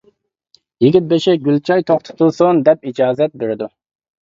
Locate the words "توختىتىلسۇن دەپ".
1.91-2.91